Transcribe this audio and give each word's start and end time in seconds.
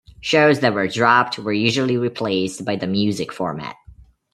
Shows 0.19 0.61
that 0.61 0.73
were 0.73 0.87
dropped 0.87 1.37
were 1.37 1.53
usually 1.53 1.95
replaced 1.95 2.65
by 2.65 2.75
the 2.75 2.87
music 2.87 3.31
format. 3.31 3.75